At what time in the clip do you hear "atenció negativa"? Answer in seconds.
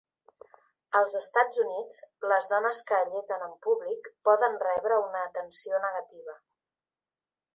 5.27-6.37